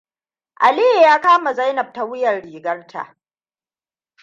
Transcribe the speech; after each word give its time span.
Aliyu 0.55 1.01
ya 1.01 1.19
kama 1.21 1.53
Zainab 1.53 1.93
ta 1.93 2.03
wuyan 2.05 2.41
rigan 2.41 2.87
shi. 2.87 3.17